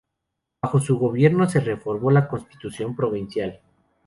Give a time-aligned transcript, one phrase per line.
[0.63, 3.59] Bajo su gobierno se reformó la constitución provincial.